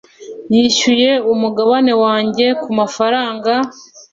[0.49, 3.53] nishyuye umugabane wanjye kumafaranga